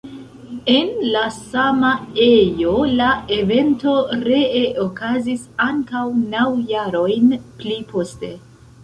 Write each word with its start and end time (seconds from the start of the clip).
En 0.75 0.87
la 1.15 1.19
sama 1.33 1.91
ejo 2.27 2.71
la 3.01 3.09
evento 3.35 3.93
ree 4.29 4.63
okazis 4.85 5.45
ankaŭ 5.67 6.03
naŭ 6.33 6.47
jarojn 6.73 7.37
pli 7.61 7.79
poste. 7.93 8.33